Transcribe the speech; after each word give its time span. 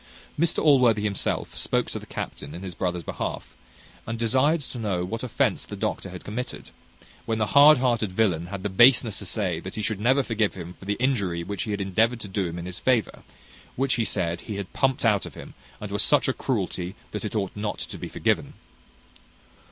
Mr 0.39 0.63
Allworthy 0.63 1.03
himself 1.03 1.55
spoke 1.55 1.87
to 1.91 1.99
the 1.99 2.07
captain 2.07 2.55
in 2.55 2.63
his 2.63 2.73
brother's 2.73 3.03
behalf, 3.03 3.55
and 4.07 4.17
desired 4.17 4.61
to 4.61 4.79
know 4.79 5.05
what 5.05 5.21
offence 5.21 5.63
the 5.63 5.75
doctor 5.75 6.09
had 6.09 6.23
committed; 6.23 6.71
when 7.27 7.37
the 7.37 7.45
hard 7.53 7.77
hearted 7.77 8.11
villain 8.11 8.47
had 8.47 8.63
the 8.63 8.69
baseness 8.71 9.19
to 9.19 9.27
say 9.27 9.59
that 9.59 9.75
he 9.75 9.83
should 9.83 9.99
never 9.99 10.23
forgive 10.23 10.55
him 10.55 10.73
for 10.73 10.85
the 10.85 10.95
injury 10.99 11.43
which 11.43 11.65
he 11.65 11.69
had 11.69 11.81
endeavoured 11.81 12.19
to 12.19 12.27
do 12.27 12.47
him 12.47 12.57
in 12.57 12.65
his 12.65 12.79
favour; 12.79 13.21
which, 13.75 13.93
he 13.93 14.03
said, 14.03 14.41
he 14.41 14.55
had 14.55 14.73
pumped 14.73 15.05
out 15.05 15.27
of 15.27 15.35
him, 15.35 15.53
and 15.79 15.91
was 15.91 16.01
such 16.01 16.27
a 16.27 16.33
cruelty 16.33 16.95
that 17.11 17.23
it 17.23 17.35
ought 17.35 17.55
not 17.55 17.77
to 17.77 17.99
be 17.99 18.07
forgiven. 18.07 18.53